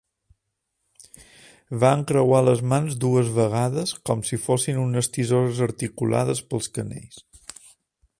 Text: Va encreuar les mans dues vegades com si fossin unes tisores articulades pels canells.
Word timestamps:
Va 1.83 1.91
encreuar 1.97 2.39
les 2.47 2.63
mans 2.71 2.97
dues 3.03 3.29
vegades 3.37 3.93
com 4.11 4.23
si 4.31 4.41
fossin 4.47 4.81
unes 4.87 5.11
tisores 5.19 5.61
articulades 5.67 6.43
pels 6.55 6.73
canells. 6.79 7.23